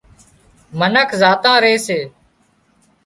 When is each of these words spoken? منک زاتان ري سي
منک 0.79 1.09
زاتان 1.21 1.57
ري 1.63 1.75
سي 1.85 1.99